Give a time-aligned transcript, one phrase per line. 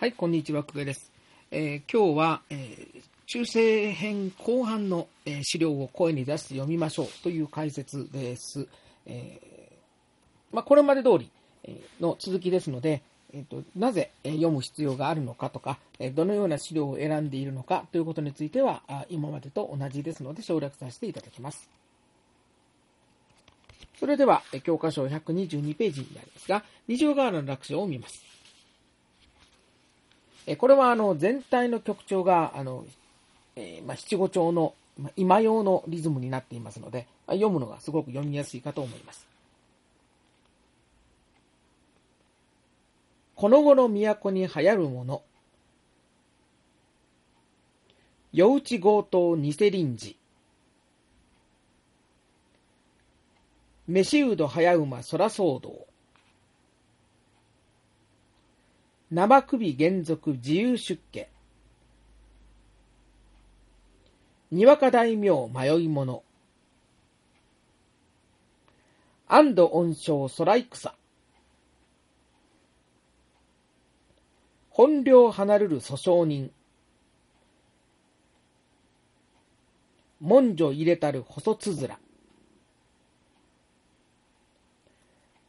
[0.00, 1.10] はい、こんにちは、久米です。
[1.50, 8.68] えー今日は、えー中世編後半の、えー資料を声に出して読みましょうという解説です。
[9.06, 11.32] えーまあ、これまで通り
[11.64, 13.02] えの続きですので、
[13.34, 21.68] えーとなぜえ読む必要があるのかとか、えどのような資料を選んでいるのかということについては、あ今までと同じですので省略させていただきます。
[23.98, 28.37] それでは、教科書122ページになりますが、二条河原の楽章を見ます。
[30.50, 32.86] えこれはあの全体の曲調があの、
[33.54, 39.26] えーまあ、七五調のまあ今用のリズムになっていますので、まあ読むのがすごく読みやすいかと思います。
[43.34, 45.22] この頃都に流行るもの。
[48.32, 50.16] 夜打ち強盗偽臨時。
[53.86, 55.87] 飯うど早馬空騒動。
[59.10, 61.30] 生首原則自由出家。
[64.50, 66.22] にわか大名迷い者。
[69.26, 70.92] 安堵恩賞空戦。
[74.70, 76.50] 本領離れる訴訟人。
[80.20, 81.98] 文書入れたる細つづら。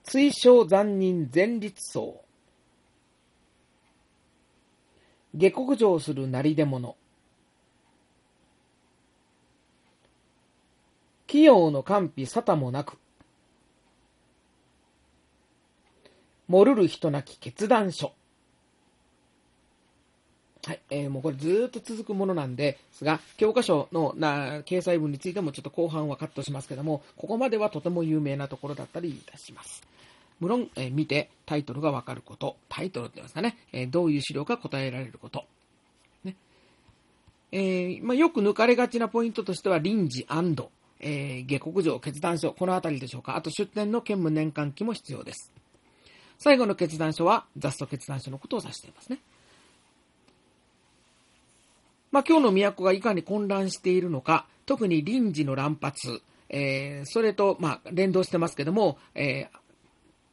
[0.04, 2.24] 追奨残忍前立層。
[5.36, 6.96] 下克上するなりでもの。
[11.28, 12.98] 器用の完備沙汰もなく。
[16.48, 18.14] もるる人なき決断書。
[20.66, 29.84] はい、えーもうこれずっと続くものなんですが、教科書のな掲載文についてもちょっと後半はカットしますけども、ここまではとても有名なところだったりいたします。
[30.40, 35.46] 無論、え見てタイトルがわかること、タイトルって言いますかね、えどういう資料か答えられること。
[36.24, 36.36] ね
[37.52, 40.26] えーまあ、よく抜かれがちなポイントとしては、臨時、
[41.00, 43.36] えー下克上、決断書、このあたりでしょうか。
[43.36, 45.52] あと出典の兼務年間期も必要です。
[46.38, 49.20] 最後の決断書は、雑と決断書のことを指していますね。
[52.12, 59.60] まあ、今日の都がいかに混乱しているのか、特に臨時の乱発、えーそれと、まあ、連動してますけども、えー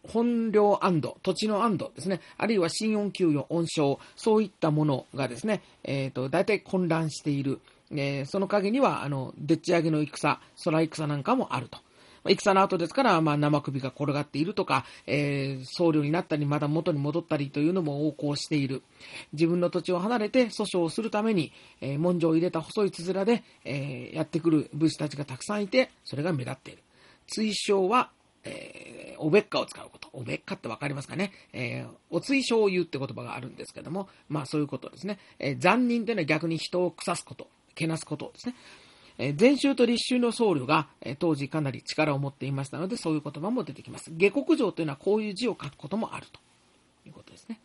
[0.07, 7.61] 本領安堵、土地の安堵ですね、あるいは新音給与、温床、そういったものがですね、えーと、大体混乱している。
[7.93, 11.79] えーその陰には、あの、でっち上げの戦、空戦なんかもあると。
[12.25, 18.83] ま戦の後ですから、まあ、生首が転がっているとか、えー僧侶になったり、まだ元に戻ったりというのも横行している。
[19.33, 26.83] 自分の土地を離れて訴訟をするために、えー文書を入れた細いつづらで、えーやってくる武士たちがたくさんいて、それが目立っている。
[27.29, 28.11] 追奨は、
[28.45, 30.09] えーおべっかを使うこと。
[30.13, 35.19] おべっかってわかりますかね、えーお追奨を言うって言葉があるんですけども、まあそういうことですね。
[35.39, 38.55] えー残忍というのは逆に人を腐すこと、けなすことですね。
[39.19, 44.11] えー禅宗と立宗の僧侶が、えー当時かなり力を持っていましたので、そういう言葉も出てきます。
[44.13, 46.41] 下克上というのはこういう字を書くこともあると
[47.07, 47.59] いうことですね。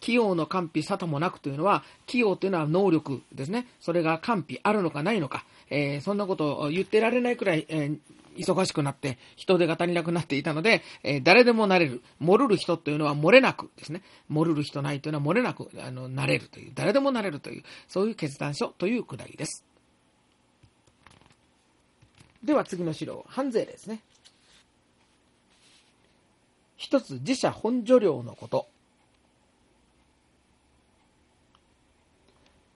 [0.00, 3.66] 器用の完備沙汰もなくというのは、器用というのは能力ですね。
[3.80, 7.98] それが完備あるのかないのか、えーそんなことを言ってられないくらい、えー
[8.36, 12.02] 忙しくなって、人手が足りなくなっていたので、えー誰でもなれる。
[12.20, 14.02] 漏るる人というのは漏れなくですね。
[14.30, 19.64] 漏るる人ないというのは漏れなく、あの、なれるという、誰でもなれるという、そういう決断書というくだりです。
[22.42, 24.00] では次の資料、判税ですね。
[26.76, 28.68] 一つ、自社本所領のこと。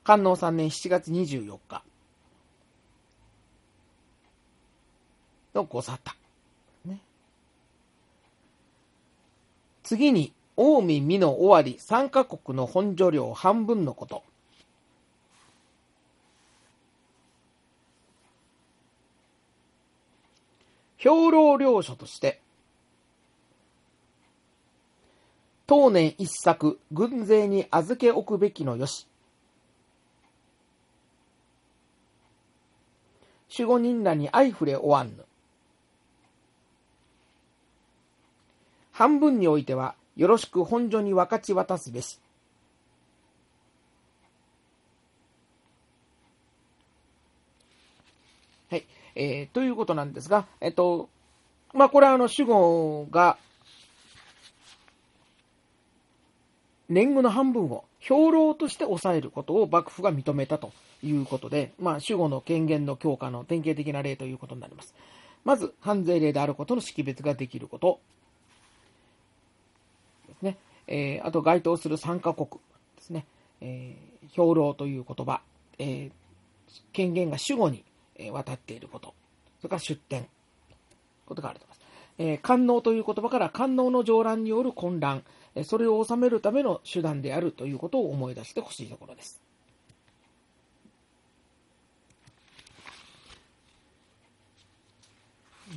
[0.05, 1.83] 観音3年7月24日
[5.59, 6.15] のご沙汰。
[6.89, 7.01] ね、
[9.83, 14.23] 次に、近江、美濃、尾張、3カ国の本所領半分のこと。
[20.97, 22.41] 兵糧領書として、
[25.67, 29.07] 当年一作、軍勢に預け置くべきのよし。
[33.57, 35.28] 守護人らに相触れおわんぬ。
[38.99, 42.19] 半分においては、よろしく本所に分かち渡すべし。
[48.69, 48.85] はい。
[49.15, 51.09] えーということなんですが、えっと、
[51.73, 53.39] まあ、これはあの、主語が、
[56.89, 60.73] 年貢の半分を兵糧として抑えることを幕府が認めたと
[61.05, 64.93] いうことで、まあ、守護の権限の強化の典型的な例ということになります。
[65.45, 68.01] まず、関税令であることの識別ができること
[70.41, 70.57] ですね。
[70.87, 72.49] えーあと該当する参加国
[72.97, 73.27] ですね、
[73.61, 75.41] えー、兵糧という言葉、
[75.79, 76.11] えー、
[76.93, 77.85] 権限が主語に
[78.33, 79.15] 渡っていること、
[79.61, 80.27] それから出典、
[81.27, 81.81] ことがあります。
[82.19, 85.23] えー、官能という言葉から官能の上乱による混乱、
[85.65, 89.41] それを収めるための手段であるということを思い出してほしいところです。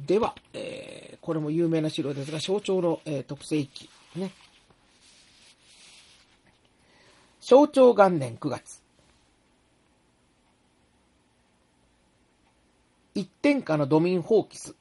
[0.05, 3.89] では、えー、これも有名な城ですが、象徴の、えー、特性記。
[4.15, 4.31] ね。
[7.41, 8.83] 象徴元年9月。
[13.15, 14.75] 一天下のドミンホーキス。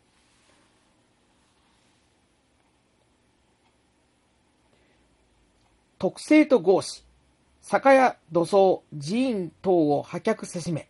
[5.99, 7.03] 特性と合詞。
[7.63, 10.87] 酒屋土葬、寺院等を破却せしめ。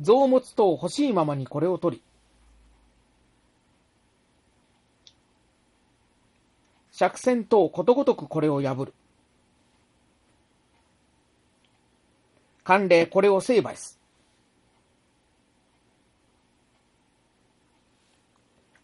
[0.00, 2.02] 臓物等欲しいままにこれを取り、
[7.00, 8.94] 釈船等ことごとくこれを破る。
[12.62, 13.98] 慣例これを成敗す。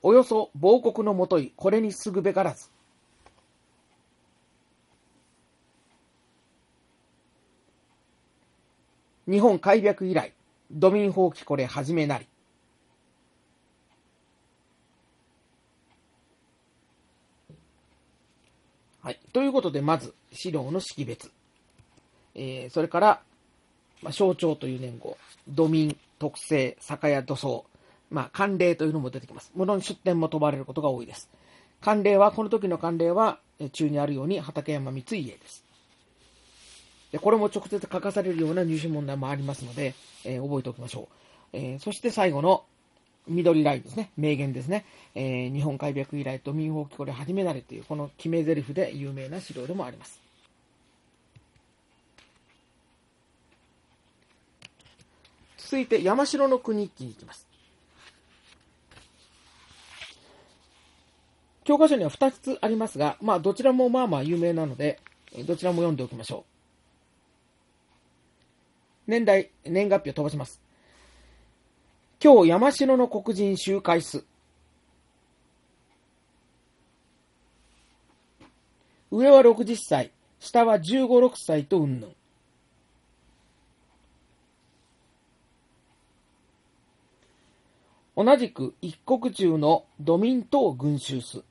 [0.00, 2.70] およそ亡国のもとい、これにすぐべからず。
[9.28, 10.32] 日本開闢以来、
[10.70, 12.26] ドミン法規これ始めなり。
[19.06, 19.20] はい。
[19.32, 21.30] ということで、まず、資料の識別。
[22.34, 23.20] えー、それから、
[24.02, 25.16] まあ、象徴という年号、
[25.46, 27.66] ドミン、特性、酒屋土葬、
[28.10, 29.52] まあ、慣例というのも出てきます。
[29.54, 31.30] もちろん出典も問われることが多いです。
[31.80, 33.38] 慣例は、この時の慣例は、
[33.70, 35.64] 中にあるように畠山三井家です。
[37.12, 39.94] で、これも直接書かされるような入試問題もありますので、
[40.24, 41.08] えー、覚えておきましょ
[41.52, 41.56] う。
[41.56, 42.64] えー、そして最後の
[43.28, 44.10] 緑ラインですね。
[44.16, 44.84] 名言ですね。
[45.14, 50.20] えー、日本開闢以来と民放機これ始めなれという、この決め台詞で有名な資料でもあります。
[55.58, 57.48] 続いて、山城の国一揆に行きます。
[61.64, 65.00] 教科書には2つありますが、まあ、どちらもまあまあ有名なので、
[65.46, 66.44] どちらも読んでおきましょ
[69.08, 69.10] う。
[69.10, 70.65] 年代、年月日を飛ばします。
[72.26, 74.24] 今日山城の黒人集会す。
[79.12, 82.16] 上は60歳、下は15、6歳とうんぬん。
[88.16, 91.44] 同じく一国中のドミントを群衆す。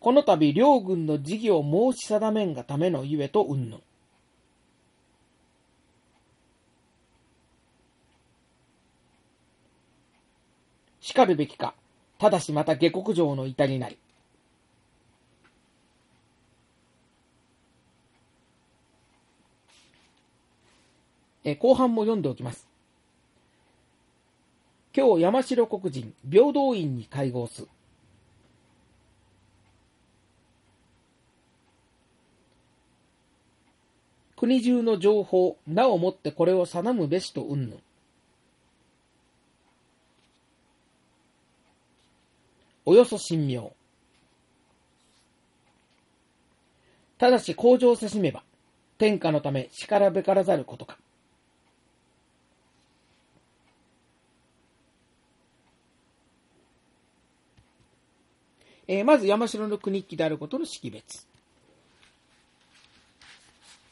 [0.00, 3.82] この度両軍の事業を申し定めんがためのゆえとうんぬん。
[11.10, 11.74] しかるべきか、
[12.18, 13.98] ただしまた下克上の至りなり。
[21.42, 22.68] え後半も読んでおきます。
[24.96, 27.66] 今日山城黒人平等院に会合す。
[34.36, 37.82] 国中の情報、なおもってこれを定むべしとうんぬん。
[42.90, 43.72] およそ神妙。
[47.18, 48.42] ただし向上せしめば、
[48.98, 50.98] 天下のためしからべからざることか。
[58.88, 61.28] えー、まず山城の国記であることの識別。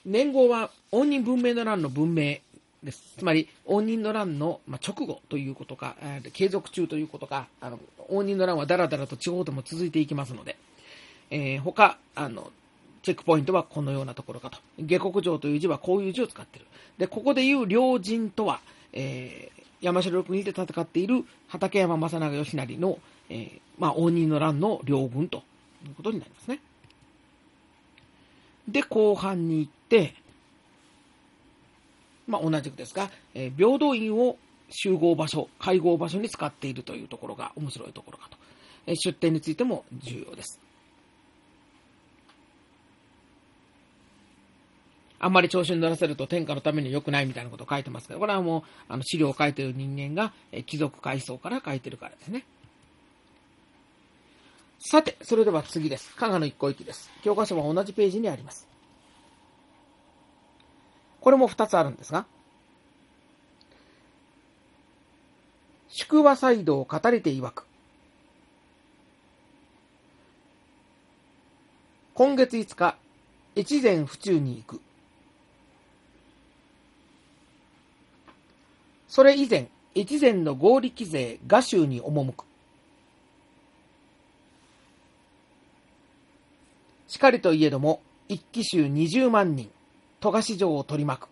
[0.05, 2.39] 年号は応仁文明の乱の文明
[2.83, 3.15] です。
[3.19, 5.97] つまり、応仁の乱の、直後ということか、
[6.33, 10.57] 継続中ということか、あの応仁の乱はだらだらと地方でも続いていきますので、
[11.31, 12.51] えー、他、あの、
[13.03, 14.59] チェックポイントはこのようなところかと。
[14.79, 16.67] 下克上という字はこういう字を使っている。
[16.99, 18.61] で、ここで言う両人とは、
[18.93, 25.39] えー、山城国で戦っている畠山正長義成の、えー、まあ、応仁の乱の両軍と
[25.87, 26.61] いうことになりますね。
[28.67, 30.15] で、後半に行って、
[32.29, 34.37] まあ、同じくですが、えー、平等院を
[34.69, 38.37] 集合場所、会合場所に使っているというところが面白いところかと。
[38.87, 40.61] えー、出店についても重要です。
[45.21, 52.45] あんまり調子に乗らせると天下のために良くないみたいなことを書いてますけど、これはもう、あの、資料を書いている人間が、えー、貴族階層から書いてるからですね。
[54.79, 56.15] さて、それでは次です。
[56.15, 57.11] 加賀の一個一です。
[57.25, 58.69] 教科書は同じページにあります。
[61.21, 62.27] これも2つあるんですが、
[65.89, 67.65] 宿和祭道を語りて曰く。
[72.15, 72.97] 今月5日、
[73.57, 74.81] 越前府中に行く。
[79.09, 82.45] それ以前、越前の合力勢画州に赴く。
[87.09, 89.71] しかりといえども、一騎衆20万人、
[90.21, 91.29] 富樫城を取り巻く。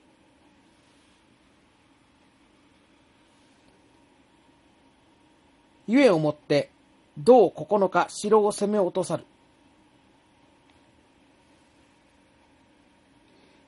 [5.89, 6.71] ゆえをもって、
[7.19, 9.25] 同9日城を攻め落とさる。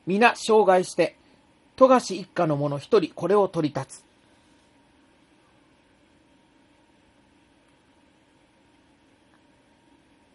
[0.07, 1.17] 皆障害して、
[1.77, 4.05] 富樫一家の者一人これを取り立つ。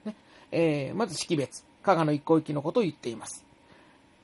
[0.05, 0.15] ね
[0.51, 1.65] えー、まず識別。
[1.83, 3.45] 加賀の一向一揆のことを言っています。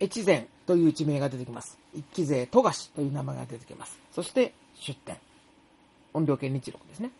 [0.01, 1.77] 越前という地名が出てきます。
[1.93, 3.99] 一揆勢富樫という名前が出てきます。
[4.13, 5.17] そして出典。
[6.13, 7.11] 音量圏日録ですね。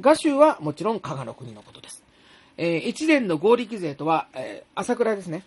[0.00, 2.02] 画州はもちろん加賀の国のことです。
[2.58, 5.44] えー、越前の合力勢とは、えー、朝倉ですね。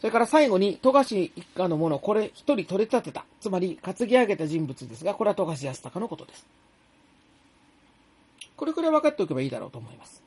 [0.00, 3.24] それから最後に、富樫一家の者、これ一人取り立てた。
[3.38, 6.46] つまり、担ぎ上げた人物ですが、これは富樫康隆のことです。
[8.56, 10.22] これくらい分かっておけばいいだろうと思います。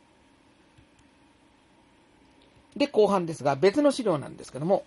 [2.78, 4.86] で、後半ですが、別の資料なんですけども、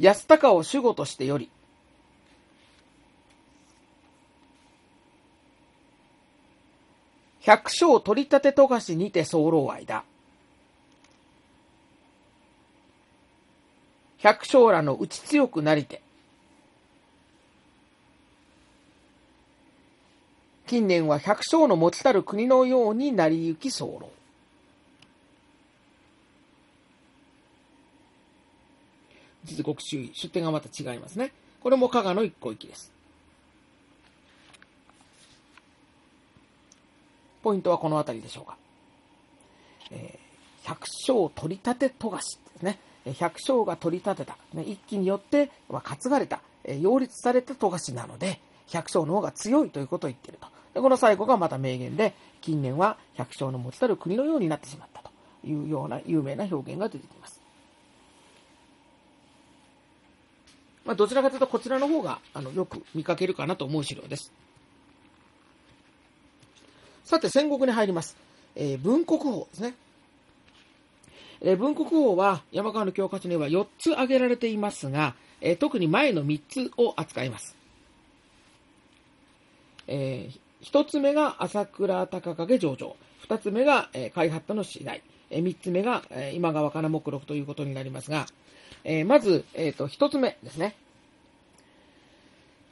[0.00, 1.50] 安高を守護としてより、
[7.40, 10.04] 百姓取り立て富樫にて候愛だ。
[14.18, 16.02] 百姓らの打ち強くなりて。
[20.66, 24.17] 近年は百姓の持ちたる国のようになりゆき候。
[29.48, 31.32] 実国周囲、出典がまた違いますね。
[31.60, 32.92] これも加賀の一個域です。
[37.42, 38.56] ポイントはこの辺りでしょうか。
[39.90, 42.78] えー、百姓取り立て富樫ですね。
[43.18, 50.48] 百姓が取り立てた、ね、一揆によって、まあ、担がれた、えー、擁立された富樫なので、百姓の方が強いということを言っていると。
[50.74, 55.10] でこの最後がまた名言で、近年は百姓の持ちたる国のようになってしまったと
[55.46, 57.37] いうような有名な表現が出てきます。
[60.88, 64.32] まあ、どちらかというとこちらの方があのよく見かけるかなと思う資料です。
[67.04, 68.16] さて、戦国に入ります。
[68.56, 69.74] えー、文国法ですね。
[71.42, 77.54] えー、文国法は山川の教科書には4つ挙げられていますが、えー、特に前の3つを扱います。
[79.88, 82.96] えー、1つ目が朝倉高景上場、
[83.28, 88.24] 2つ目が、えー、海八田の次第、えー、3つ目が、えー、今川金目録ということになりますが、
[88.84, 90.74] えー、まず、えっ、ー、と、一つ目ですね。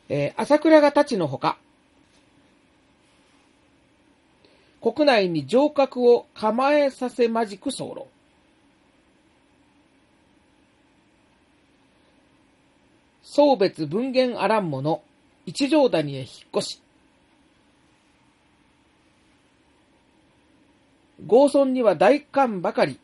[0.08, 1.58] えー、朝倉が立ちのほか、
[4.80, 8.08] 国内に城郭を構えさせまじく候。
[13.22, 15.02] 送別文言あらんもの、
[15.44, 16.82] 一条谷へ引っ越し。
[21.26, 23.00] 合村には大官ばかり、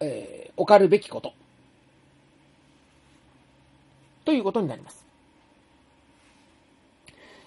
[0.00, 1.34] えー、置かるべきこと。
[4.26, 5.06] ということになります。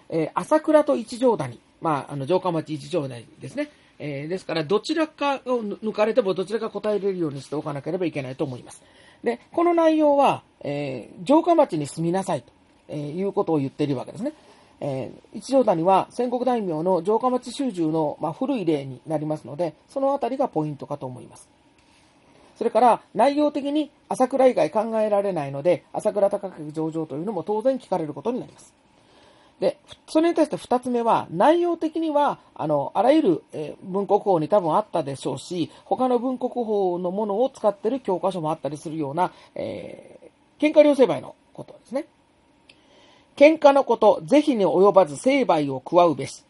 [0.09, 3.69] えー、朝倉と一条谷、まあ、あの、城下町一条谷ですね。
[3.99, 8.81] えー、ですから、どちらかを抜かれても、どちらか答えれるようにしておかなければいけないと思います。
[9.23, 12.53] で、この内容は、えー、城下町に住みなさいと、
[12.87, 14.31] え、いうことを言っているわけですね。
[14.79, 21.49] えー、一条谷は戦国大名の城下町集中の、まあ、古い例になりますので、そのあたりがポイントかと思います。
[22.59, 28.73] それから内容的に朝倉以外考えられないので、朝倉高家上場というのも当然聞かれることになります。
[29.61, 29.77] で、
[30.09, 42.07] それに対して二つ目は、内容的には、あの、あらゆる、え、文国法に多分あったでしょうし、他の文国法のものを使ってる教科書もあったりするような、えー、喧嘩両成敗のことですね。
[43.37, 46.43] 喧嘩のこと、是非に及ばず成敗を加うべし。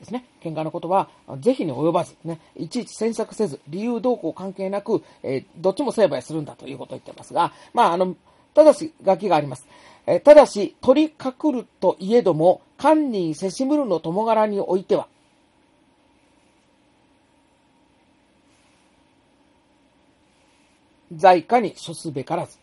[0.00, 0.24] ですね。
[0.42, 1.08] 喧嘩のことは、
[1.40, 8.16] 是非に及ばず、ね、いちいち詮索せず、理由動向関係なく、えー、どっちも成敗するんだということを言ってますが、まあ、あの、
[8.54, 9.66] ただし、書きがあります。
[10.06, 15.08] えー、ただし、取りかるといえども、堪忍せしむるの共柄においては、
[21.12, 22.58] 在家に処すべからず。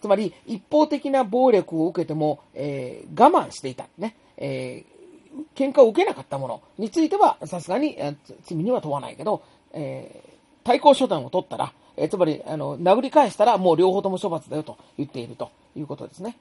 [0.00, 3.86] つまり、一方的な暴力を受けても、えー、我慢していた。
[3.98, 4.16] ね。
[4.36, 4.93] えー
[5.54, 7.98] 喧嘩を受けなかったものについては、さすがに
[8.44, 10.22] 罪には問わないけど、え
[10.62, 16.36] 対抗手段を取ったら、えつまり、あの、殴り返したらもう両方とも処罰だよと言っているということですね。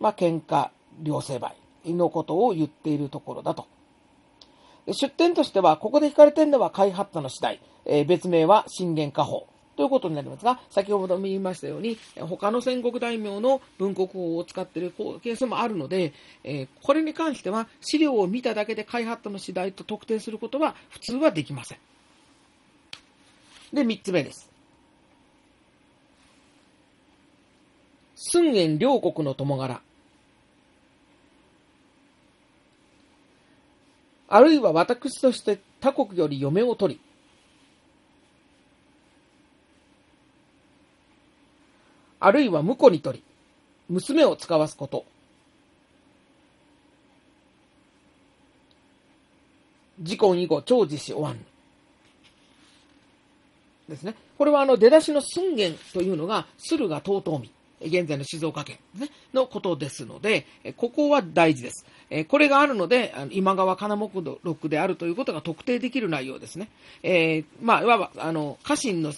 [0.00, 0.70] まあ、喧嘩、
[1.00, 1.56] 両成敗
[1.86, 3.66] のことを言っているところだと。
[4.92, 9.46] 出典としては、ここで引かれてるのは開発者の次第、えー、別名は信玄家法
[9.76, 14.90] ということになりますが、先ほども言いましたように、他の戦国大名の文国法を使っている
[15.22, 16.14] ケースもあるので、
[16.44, 21.78] え、これに関しては資料を見ただけで開発の次第と特定することは普通はできません。
[23.72, 24.50] で、三つ目です。
[28.14, 29.82] 寸元両国の友柄。
[34.28, 37.00] あるいは私として他国より嫁を取り、
[42.26, 43.24] あるいは婿に取り、
[43.88, 45.04] 娘を使わすこと。
[50.00, 51.38] 自婚以後、長寿し終わん。
[53.88, 54.16] ですね。
[54.36, 57.48] これはあの出だしの寸元というのが、駿河遠
[57.80, 61.86] 江現在の静岡県、ね、のことですので、ここは大事です。
[62.26, 64.10] これがあるので、今川金目
[64.42, 66.70] 録であるということが特定できる内容ですね。
[67.04, 69.12] えー、まあ、いわば、あの、家臣の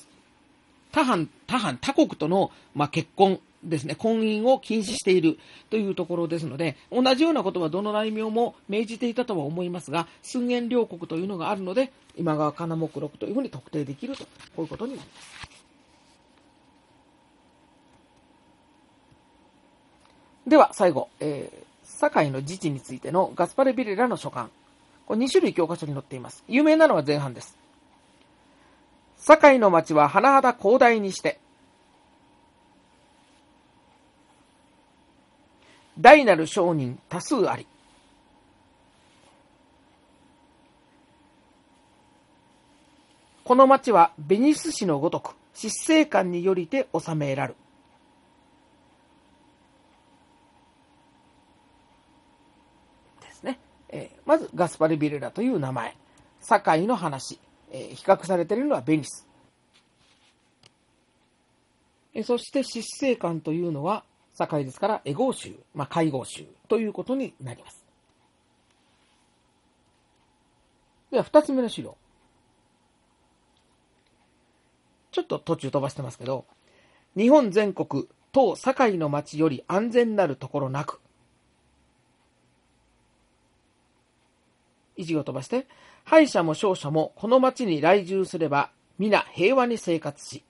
[0.98, 5.38] 他藩、他藩、他国との、まあ、結婚ですね、婚姻を禁止している
[5.70, 14.28] というところですので、同じようなことはどの大名も命じていたとは思いますが、寸元両国というのがあるので、今川金目録というふうに特定できると、こ
[14.58, 15.48] ういうことになります。
[20.48, 24.48] では、最後、えー、堺の自治についてのガスパレ・ビレラの書簡。
[25.06, 26.42] これ2種類教科書に載っています。
[26.48, 27.56] 有名なのは前半です。
[29.18, 31.38] 堺の町は甚だ広大にして、
[35.98, 37.66] 大なる商人多数あり。
[43.44, 47.56] この町はベニス市のごとく、執政官によりて治めらる。
[53.22, 53.58] ですね。
[53.88, 55.96] えー、まず、ガスパリ・ビレラという名前。
[56.40, 57.40] 堺の話。
[57.70, 59.26] え、比較されているのはベニス。
[62.14, 64.04] え、そして、執政官というのは、
[64.34, 67.84] 堺ですから、エゴ州、まあ、会合州ということになります。
[71.10, 71.96] では、二つ目の資料。
[75.10, 76.44] ちょっと途中飛ばしてますけど、
[77.16, 81.00] 日本全国、当堺の町より安全なるところなく、
[84.98, 85.66] 一行飛ばして、
[86.04, 90.42] 敗者も勝者もこの町に来住すれば、皆平和に生活し、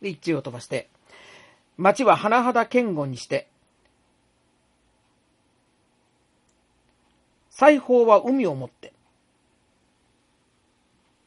[0.00, 0.88] で、一行飛ばして、
[1.76, 3.48] 町は甚だ堅固にして、
[7.50, 8.92] 裁縫は海をもって、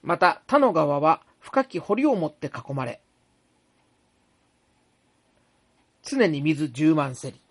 [0.03, 3.01] また他の川は深き堀をもって囲まれ、
[6.03, 7.44] 常に水十万せり。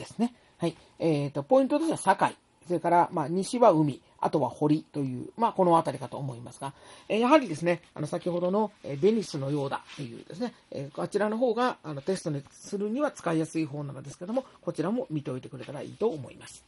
[0.00, 0.34] ですね。
[0.58, 0.76] はい。
[0.98, 2.36] えっ、ー、と、ポイントとしては堺。
[2.66, 4.00] それから、まあ、西は海。
[4.22, 6.74] あとは堀という、まあ、この辺りかと思いますが、
[7.08, 16.62] えやはりですね、あの、先ほどの、えベニスのようだというですね、えこちらの方が、あの、テストにするには使いやすい方なのですけども、こちらも見ておいてくれたらいいと思います。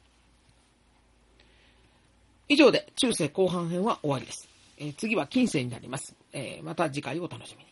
[2.48, 4.48] 以上で、中世後半編は終わりです。
[4.78, 6.16] え次は近世になります。
[6.32, 7.71] えまた次回をお楽しみに。